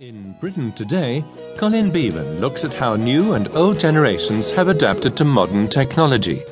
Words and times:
In 0.00 0.36
Britain 0.38 0.70
today, 0.70 1.24
Colin 1.56 1.90
Beagan 1.90 2.38
looks 2.38 2.62
at 2.62 2.72
how 2.72 2.94
new 2.94 3.32
and 3.32 3.48
old 3.48 3.80
generations 3.80 4.52
have 4.52 4.68
adapted 4.68 5.16
to 5.16 5.24
modern 5.24 5.66
technology. 5.66 6.44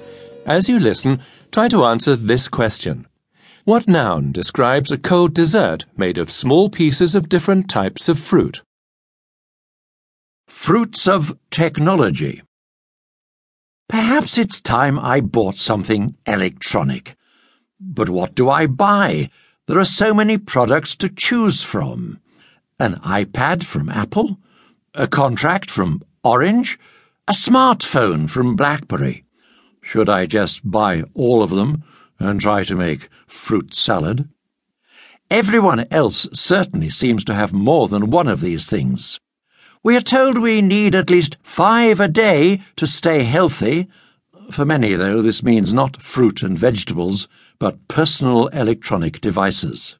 As 0.44 0.68
you 0.68 0.80
listen, 0.80 1.22
try 1.52 1.68
to 1.68 1.84
answer 1.84 2.16
this 2.16 2.48
question 2.48 3.06
What 3.62 3.86
noun 3.86 4.32
describes 4.32 4.90
a 4.90 4.98
cold 4.98 5.32
dessert 5.32 5.84
made 5.96 6.18
of 6.18 6.28
small 6.28 6.68
pieces 6.68 7.14
of 7.14 7.28
different 7.28 7.70
types 7.70 8.08
of 8.08 8.18
fruit? 8.18 8.64
Fruits 10.48 11.06
of 11.06 11.38
technology. 11.52 12.42
Perhaps 13.88 14.38
it's 14.38 14.60
time 14.60 14.98
I 14.98 15.20
bought 15.20 15.54
something 15.54 16.16
electronic. 16.26 17.14
But 17.78 18.08
what 18.08 18.34
do 18.34 18.50
I 18.50 18.66
buy? 18.66 19.30
There 19.68 19.78
are 19.78 19.84
so 19.84 20.12
many 20.12 20.36
products 20.36 20.96
to 20.96 21.08
choose 21.08 21.62
from 21.62 22.18
an 22.78 22.96
iPad 22.96 23.64
from 23.64 23.88
Apple, 23.88 24.38
a 24.94 25.06
contract 25.06 25.70
from 25.70 26.02
Orange, 26.22 26.78
a 27.28 27.32
smartphone 27.32 28.28
from 28.28 28.56
BlackBerry. 28.56 29.24
Should 29.80 30.08
I 30.08 30.26
just 30.26 30.68
buy 30.68 31.04
all 31.14 31.42
of 31.42 31.50
them 31.50 31.84
and 32.18 32.40
try 32.40 32.64
to 32.64 32.74
make 32.74 33.08
fruit 33.26 33.74
salad? 33.74 34.28
Everyone 35.30 35.86
else 35.90 36.28
certainly 36.32 36.90
seems 36.90 37.24
to 37.24 37.34
have 37.34 37.52
more 37.52 37.88
than 37.88 38.10
one 38.10 38.28
of 38.28 38.40
these 38.40 38.68
things. 38.68 39.20
We 39.82 39.96
are 39.96 40.00
told 40.00 40.38
we 40.38 40.62
need 40.62 40.94
at 40.94 41.10
least 41.10 41.36
five 41.42 42.00
a 42.00 42.08
day 42.08 42.62
to 42.76 42.86
stay 42.86 43.22
healthy. 43.22 43.88
For 44.50 44.64
many, 44.64 44.94
though, 44.94 45.22
this 45.22 45.42
means 45.42 45.72
not 45.72 46.02
fruit 46.02 46.42
and 46.42 46.58
vegetables, 46.58 47.28
but 47.58 47.88
personal 47.88 48.48
electronic 48.48 49.20
devices. 49.20 49.96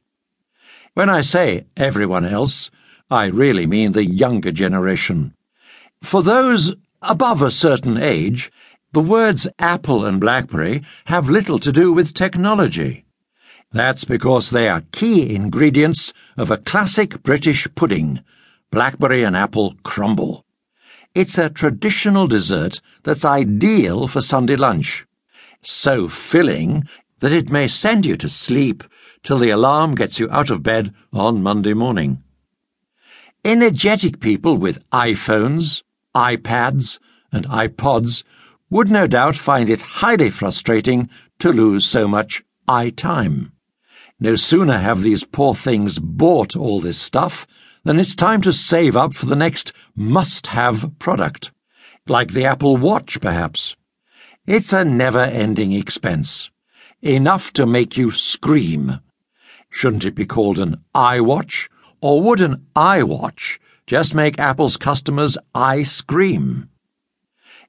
When 0.97 1.11
I 1.11 1.21
say 1.21 1.67
everyone 1.77 2.25
else, 2.25 2.71
I 3.11 3.27
really 3.27 3.67
mean 3.67 3.93
the 3.93 4.07
younger 4.07 4.51
generation. 4.51 5.35
For 6.03 6.23
those 6.23 6.75
above 7.03 7.43
a 7.43 7.51
certain 7.51 7.99
age, 7.99 8.51
the 8.93 9.03
words 9.03 9.47
Apple 9.59 10.07
and 10.07 10.19
Blackberry 10.19 10.83
have 11.05 11.29
little 11.29 11.59
to 11.59 11.71
do 11.71 11.93
with 11.93 12.15
technology. 12.15 13.05
That's 13.73 14.05
because 14.05 14.49
they 14.49 14.71
are 14.71 14.85
key 14.91 15.35
ingredients 15.35 16.15
of 16.39 16.51
a 16.51 16.57
classic 16.57 17.23
British 17.23 17.69
pudding, 17.75 18.21
blackberry 18.71 19.23
and 19.23 19.37
apple 19.37 19.75
crumble. 19.83 20.47
It's 21.15 21.37
a 21.37 21.51
traditional 21.51 22.27
dessert 22.27 22.81
that's 23.03 23.27
ideal 23.27 24.09
for 24.09 24.23
Sunday 24.23 24.57
lunch. 24.57 25.05
So 25.61 26.09
filling 26.09 26.89
that 27.21 27.33
it 27.33 27.51
may 27.51 27.69
send 27.69 28.07
you 28.07 28.17
to 28.17 28.31
sleep 28.31 28.83
till 29.27 29.39
the 29.39 29.51
alarm 29.51 29.97
gets 29.97 30.21
you 30.21 30.29
out 30.31 30.51
of 30.51 30.63
bed 30.63 30.95
on 31.13 31.43
Monday 31.43 31.75
morning. 31.75 32.23
Energetic 33.45 34.21
people 34.21 34.57
with 34.57 34.89
iPhones, 34.91 35.83
iPads, 36.15 37.01
and 37.33 37.45
iPods 37.49 38.23
would 38.71 38.89
no 38.89 39.09
doubt 39.09 39.35
find 39.35 39.69
it 39.69 39.83
highly 39.83 40.31
frustrating 40.31 41.11
to 41.41 41.53
lose 41.53 41.85
so 41.85 42.07
much 42.07 42.45
eye 42.69 42.89
time. 42.91 43.51
No 44.21 44.37
sooner 44.37 44.79
have 44.79 45.03
these 45.03 45.25
poor 45.25 45.57
things 45.57 45.99
bought 45.99 46.55
all 46.55 46.79
this 46.79 47.01
stuff 47.03 47.49
than 47.83 47.99
it's 47.99 48.15
time 48.15 48.41
to 48.43 48.53
save 48.53 48.97
up 48.97 49.13
for 49.13 49.27
the 49.27 49.35
next 49.35 49.73
must 49.97 50.47
have 50.49 50.97
product. 51.01 51.51
Like 52.07 52.33
the 52.33 52.45
Apple 52.45 52.77
Watch, 52.77 53.21
perhaps. 53.21 53.75
It's 54.47 54.73
a 54.73 54.85
never 54.85 55.19
ending 55.19 55.73
expense. 55.73 56.49
Enough 57.03 57.53
to 57.55 57.67
make 57.67 57.97
you 57.97 58.13
scream. 58.13 59.01
Shouldn't 59.79 60.07
it 60.07 60.15
be 60.15 60.25
called 60.25 60.59
an 60.59 60.83
iWatch? 60.95 61.69
Or 62.01 62.23
would 62.23 62.41
an 62.41 62.67
iWatch 62.75 63.59
just 63.87 64.15
make 64.15 64.39
Apple's 64.39 64.79
customers 64.79 65.37
ice 65.55 66.01
cream? 66.01 66.71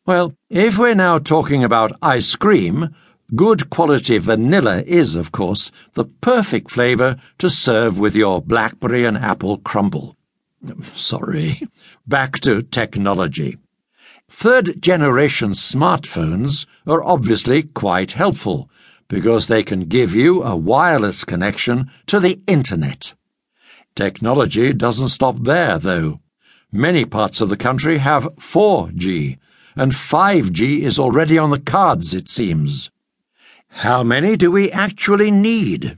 Well, 0.06 0.34
if 0.50 0.78
we're 0.78 0.96
now 0.96 1.20
talking 1.20 1.66
about 1.66 2.00
ice 2.02 2.34
cream, 2.38 2.96
good 3.36 3.70
quality 3.70 4.20
vanilla 4.20 4.84
is, 4.84 5.16
of 5.16 5.34
course, 5.34 5.70
the 5.96 6.06
perfect 6.06 6.72
flavour 6.72 7.18
to 7.40 7.50
serve 7.50 8.00
with 8.00 8.16
your 8.16 8.42
blackberry 8.42 9.04
and 9.04 9.18
apple 9.18 9.58
crumble. 9.58 10.16
Sorry. 10.96 11.62
Back 12.08 12.40
to 12.40 12.62
technology. 12.62 13.58
Third 14.30 14.82
generation 14.82 15.50
smartphones 15.52 16.68
are 16.88 17.04
obviously 17.04 17.64
quite 17.64 18.14
helpful 18.14 18.70
because 19.08 19.48
they 19.48 19.64
can 19.64 19.82
give 19.82 20.14
you 20.14 20.44
a 20.44 20.56
wireless 20.56 21.24
connection 21.24 21.90
to 22.06 22.20
the 22.20 22.42
internet. 22.48 23.14
Technology 23.96 24.74
doesn't 24.74 25.08
stop 25.08 25.38
there, 25.42 25.78
though. 25.78 26.20
Many 26.72 27.06
parts 27.06 27.42
of 27.42 27.50
the 27.50 27.58
country 27.58 27.98
have 28.00 28.36
4G, 28.36 29.38
and 29.76 29.92
5G 29.92 30.82
is 30.82 31.00
already 31.00 31.38
on 31.38 31.50
the 31.50 31.60
cards, 31.60 32.14
it 32.14 32.28
seems. 32.28 32.92
How 33.70 34.04
many 34.04 34.36
do 34.36 34.52
we 34.52 34.72
actually 34.72 35.32
need? 35.32 35.98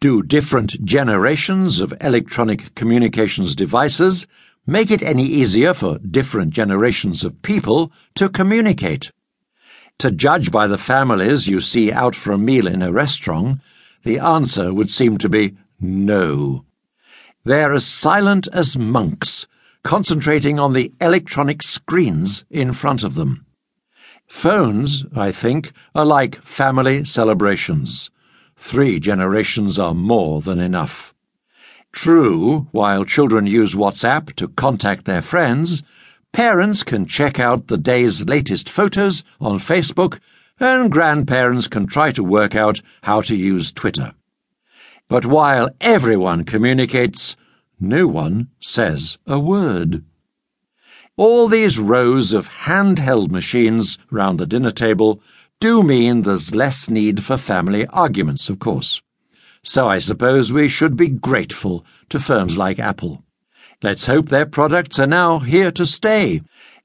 Do 0.00 0.22
different 0.22 0.84
generations 0.84 1.80
of 1.80 1.92
electronic 2.00 2.74
communications 2.74 3.54
devices 3.54 4.26
make 4.66 4.90
it 4.90 5.02
any 5.02 5.24
easier 5.24 5.74
for 5.74 5.98
different 5.98 6.52
generations 6.52 7.24
of 7.24 7.42
people 7.42 7.92
to 8.14 8.28
communicate? 8.28 9.10
To 10.00 10.10
judge 10.10 10.50
by 10.50 10.66
the 10.66 10.78
families 10.78 11.46
you 11.46 11.60
see 11.60 11.92
out 11.92 12.16
for 12.16 12.32
a 12.32 12.38
meal 12.38 12.66
in 12.66 12.80
a 12.80 12.90
restaurant, 12.90 13.60
the 14.02 14.18
answer 14.18 14.72
would 14.72 14.88
seem 14.88 15.18
to 15.18 15.28
be 15.28 15.58
no. 15.78 16.64
They're 17.44 17.74
as 17.74 17.84
silent 17.84 18.48
as 18.50 18.78
monks, 18.78 19.46
concentrating 19.82 20.58
on 20.58 20.72
the 20.72 20.90
electronic 21.02 21.62
screens 21.62 22.46
in 22.48 22.72
front 22.72 23.04
of 23.04 23.14
them. 23.14 23.44
Phones, 24.26 25.04
I 25.14 25.32
think, 25.32 25.70
are 25.94 26.06
like 26.06 26.42
family 26.44 27.04
celebrations. 27.04 28.10
Three 28.56 29.00
generations 29.00 29.78
are 29.78 29.92
more 29.94 30.40
than 30.40 30.60
enough. 30.60 31.14
True, 31.92 32.68
while 32.72 33.04
children 33.04 33.46
use 33.46 33.74
WhatsApp 33.74 34.34
to 34.36 34.48
contact 34.48 35.04
their 35.04 35.20
friends, 35.20 35.82
parents 36.32 36.82
can 36.82 37.06
check 37.06 37.38
out 37.38 37.66
the 37.66 37.78
day's 37.78 38.24
latest 38.24 38.68
photos 38.68 39.24
on 39.40 39.58
Facebook, 39.58 40.20
and 40.58 40.92
grandparents 40.92 41.66
can 41.66 41.86
try 41.86 42.12
to 42.12 42.22
work 42.22 42.54
out 42.54 42.80
how 43.02 43.20
to 43.22 43.34
use 43.34 43.72
Twitter. 43.72 44.14
But 45.08 45.26
while 45.26 45.70
everyone 45.80 46.44
communicates, 46.44 47.36
no 47.80 48.06
one 48.06 48.48
says 48.60 49.18
a 49.26 49.40
word. 49.40 50.04
All 51.16 51.48
these 51.48 51.78
rows 51.78 52.32
of 52.32 52.48
handheld 52.48 53.30
machines 53.30 53.98
round 54.10 54.38
the 54.38 54.46
dinner 54.46 54.70
table 54.70 55.20
do 55.60 55.82
mean 55.82 56.22
there's 56.22 56.54
less 56.54 56.88
need 56.88 57.24
for 57.24 57.36
family 57.36 57.86
arguments, 57.88 58.48
of 58.48 58.58
course. 58.58 59.02
So 59.62 59.88
I 59.88 59.98
suppose 59.98 60.52
we 60.52 60.68
should 60.68 60.96
be 60.96 61.08
grateful 61.08 61.84
to 62.08 62.18
firms 62.18 62.56
like 62.56 62.78
Apple. 62.78 63.24
Let's 63.82 64.06
hope 64.06 64.28
their 64.28 64.44
products 64.44 64.98
are 64.98 65.06
now 65.06 65.38
here 65.38 65.70
to 65.72 65.86
stay. 65.86 66.42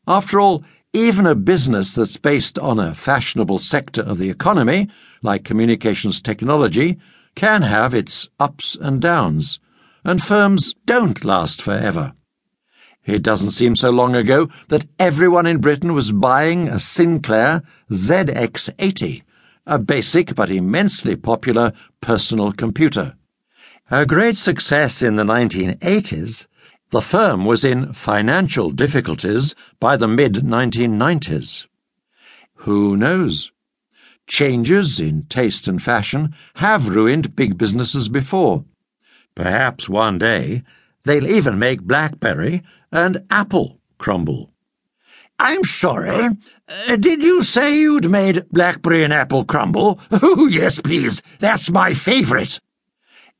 After 0.07 0.39
all, 0.39 0.63
even 0.93 1.25
a 1.25 1.35
business 1.35 1.93
that's 1.93 2.15
based 2.15 2.57
on 2.57 2.79
a 2.79 2.95
fashionable 2.95 3.59
sector 3.59 4.01
of 4.01 4.17
the 4.17 4.29
economy, 4.29 4.87
like 5.21 5.43
communications 5.43 6.21
technology, 6.21 6.97
can 7.35 7.63
have 7.63 7.93
its 7.93 8.29
ups 8.39 8.75
and 8.79 9.01
downs, 9.01 9.59
and 10.05 10.23
firms 10.23 10.73
don't 10.85 11.25
last 11.25 11.61
forever. 11.61 12.13
It 13.05 13.21
doesn't 13.21 13.51
seem 13.51 13.75
so 13.75 13.89
long 13.89 14.15
ago 14.15 14.47
that 14.69 14.85
everyone 14.97 15.45
in 15.45 15.59
Britain 15.59 15.93
was 15.93 16.13
buying 16.13 16.69
a 16.69 16.79
Sinclair 16.79 17.61
ZX80, 17.91 19.21
a 19.67 19.79
basic 19.79 20.33
but 20.33 20.49
immensely 20.49 21.17
popular 21.17 21.73
personal 21.99 22.53
computer. 22.53 23.15
A 23.91 24.05
great 24.05 24.37
success 24.37 25.01
in 25.01 25.17
the 25.17 25.23
1980s, 25.25 26.47
the 26.91 27.01
firm 27.01 27.45
was 27.45 27.65
in 27.65 27.93
financial 27.93 28.69
difficulties 28.69 29.55
by 29.79 29.97
the 29.97 30.07
mid 30.07 30.33
1990s. 30.35 31.65
Who 32.59 32.95
knows? 32.95 33.51
Changes 34.27 34.99
in 34.99 35.23
taste 35.23 35.67
and 35.67 35.81
fashion 35.81 36.33
have 36.55 36.89
ruined 36.89 37.35
big 37.35 37.57
businesses 37.57 38.09
before. 38.09 38.65
Perhaps 39.35 39.89
one 39.89 40.17
day 40.17 40.63
they'll 41.03 41.27
even 41.27 41.59
make 41.59 41.81
Blackberry 41.81 42.63
and 42.91 43.23
Apple 43.29 43.79
crumble. 43.97 44.51
I'm 45.37 45.63
sorry. 45.65 46.29
Uh, 46.67 46.95
did 46.95 47.21
you 47.21 47.43
say 47.43 47.77
you'd 47.77 48.09
made 48.09 48.49
Blackberry 48.51 49.03
and 49.03 49.11
Apple 49.13 49.43
crumble? 49.43 49.99
Oh, 50.11 50.47
yes, 50.47 50.79
please. 50.79 51.21
That's 51.39 51.69
my 51.69 51.93
favorite. 51.93 52.59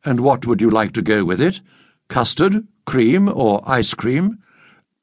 And 0.03 0.19
what 0.19 0.45
would 0.45 0.61
you 0.61 0.69
like 0.69 0.93
to 0.93 1.01
go 1.01 1.23
with 1.23 1.39
it? 1.39 1.61
Custard, 2.09 2.67
cream, 2.85 3.29
or 3.29 3.61
ice 3.65 3.93
cream? 3.93 4.39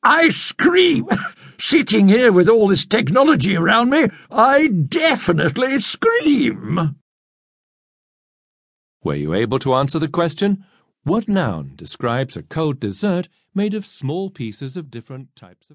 Ice 0.02 0.52
cream! 0.52 1.08
Sitting 1.58 2.08
here 2.08 2.32
with 2.32 2.48
all 2.48 2.66
this 2.66 2.84
technology 2.84 3.56
around 3.56 3.90
me, 3.90 4.08
I 4.30 4.66
definitely 4.66 5.80
scream. 5.80 6.96
Were 9.04 9.14
you 9.14 9.32
able 9.34 9.58
to 9.60 9.74
answer 9.74 9.98
the 9.98 10.08
question? 10.08 10.64
What 11.04 11.28
noun 11.28 11.72
describes 11.76 12.36
a 12.36 12.42
cold 12.42 12.80
dessert 12.80 13.28
made 13.54 13.74
of 13.74 13.86
small 13.86 14.30
pieces 14.30 14.76
of 14.76 14.90
different 14.90 15.34
types 15.34 15.66
of 15.66 15.70